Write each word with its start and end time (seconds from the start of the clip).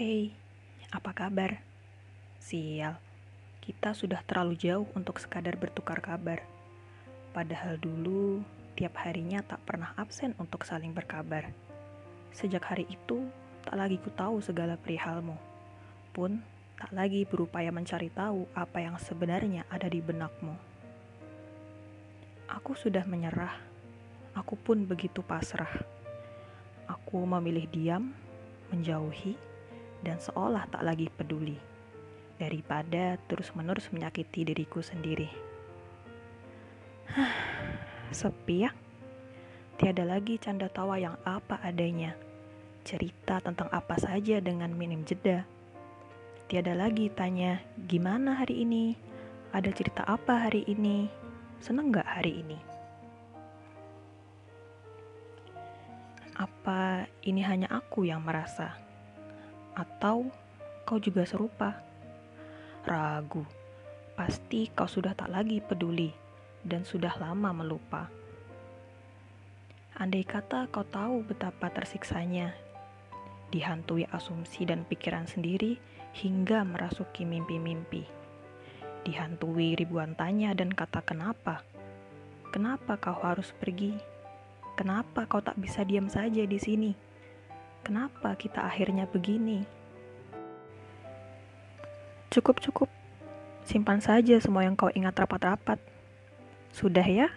Hei, 0.00 0.32
apa 0.96 1.12
kabar? 1.12 1.60
Sial, 2.40 2.96
kita 3.60 3.92
sudah 3.92 4.24
terlalu 4.24 4.56
jauh 4.56 4.88
untuk 4.96 5.20
sekadar 5.20 5.60
bertukar 5.60 6.00
kabar. 6.00 6.40
Padahal 7.36 7.76
dulu, 7.76 8.40
tiap 8.80 8.96
harinya 9.04 9.44
tak 9.44 9.60
pernah 9.68 9.92
absen 10.00 10.32
untuk 10.40 10.64
saling 10.64 10.96
berkabar. 10.96 11.52
Sejak 12.32 12.64
hari 12.64 12.88
itu, 12.88 13.28
tak 13.60 13.76
lagi 13.76 14.00
ku 14.00 14.08
tahu 14.08 14.40
segala 14.40 14.80
perihalmu. 14.80 15.36
Pun, 16.16 16.40
tak 16.80 16.96
lagi 16.96 17.28
berupaya 17.28 17.68
mencari 17.68 18.08
tahu 18.08 18.48
apa 18.56 18.80
yang 18.80 18.96
sebenarnya 18.96 19.68
ada 19.68 19.84
di 19.84 20.00
benakmu. 20.00 20.56
Aku 22.48 22.72
sudah 22.72 23.04
menyerah. 23.04 23.52
Aku 24.32 24.56
pun 24.56 24.80
begitu 24.80 25.20
pasrah. 25.20 25.84
Aku 26.88 27.20
memilih 27.28 27.68
diam, 27.68 28.16
menjauhi, 28.72 29.49
dan 30.00 30.16
seolah 30.20 30.64
tak 30.72 30.84
lagi 30.84 31.12
peduli, 31.12 31.56
daripada 32.40 33.20
terus-menerus 33.28 33.92
menyakiti 33.92 34.48
diriku 34.48 34.80
sendiri. 34.80 35.28
Hah, 37.10 37.34
sepi 38.14 38.56
ya? 38.64 38.70
Tiada 39.80 40.04
lagi 40.04 40.36
canda 40.36 40.68
tawa 40.68 41.00
yang 41.00 41.16
apa 41.24 41.60
adanya, 41.64 42.12
cerita 42.84 43.40
tentang 43.40 43.68
apa 43.72 43.96
saja 43.96 44.40
dengan 44.40 44.72
minim 44.72 45.04
jeda. 45.08 45.44
Tiada 46.50 46.74
lagi 46.74 47.08
tanya, 47.12 47.62
gimana 47.88 48.42
hari 48.42 48.66
ini? 48.66 48.98
Ada 49.50 49.70
cerita 49.70 50.02
apa 50.06 50.48
hari 50.48 50.66
ini? 50.66 51.06
Seneng 51.60 51.92
gak 51.92 52.08
hari 52.08 52.42
ini? 52.42 52.58
Apa 56.40 57.04
ini 57.22 57.44
hanya 57.44 57.68
aku 57.68 58.08
yang 58.08 58.24
merasa? 58.24 58.89
Atau 59.74 60.30
kau 60.84 60.98
juga 60.98 61.22
serupa? 61.22 61.78
Ragu, 62.82 63.44
pasti 64.16 64.72
kau 64.72 64.88
sudah 64.88 65.12
tak 65.14 65.30
lagi 65.30 65.60
peduli 65.60 66.10
dan 66.64 66.82
sudah 66.84 67.14
lama 67.20 67.52
melupa. 67.54 68.08
Andai 70.00 70.24
kata 70.24 70.72
kau 70.72 70.84
tahu 70.88 71.20
betapa 71.28 71.68
tersiksanya, 71.68 72.56
dihantui 73.52 74.08
asumsi 74.08 74.64
dan 74.64 74.88
pikiran 74.88 75.28
sendiri 75.28 75.76
hingga 76.16 76.64
merasuki 76.64 77.28
mimpi-mimpi. 77.28 78.08
Dihantui 79.04 79.76
ribuan 79.76 80.16
tanya 80.16 80.56
dan 80.56 80.72
kata 80.72 81.04
kenapa. 81.04 81.60
Kenapa 82.48 82.96
kau 82.96 83.20
harus 83.20 83.52
pergi? 83.56 83.94
Kenapa 84.74 85.28
kau 85.28 85.44
tak 85.44 85.60
bisa 85.60 85.84
diam 85.84 86.08
saja 86.08 86.48
di 86.48 86.56
sini? 86.56 87.09
Kenapa 87.80 88.36
kita 88.36 88.62
akhirnya 88.62 89.08
begini? 89.08 89.64
Cukup, 92.30 92.62
cukup. 92.62 92.88
Simpan 93.66 93.98
saja 93.98 94.38
semua 94.38 94.62
yang 94.62 94.78
kau 94.78 94.92
ingat 94.92 95.18
rapat-rapat. 95.18 95.82
Sudah 96.70 97.02
ya? 97.02 97.28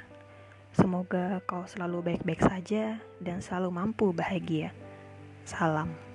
Semoga 0.73 1.41
kau 1.45 1.65
selalu 1.65 2.13
baik-baik 2.13 2.41
saja 2.41 3.01
dan 3.21 3.41
selalu 3.41 3.69
mampu 3.73 4.09
bahagia. 4.13 4.73
Salam. 5.45 6.12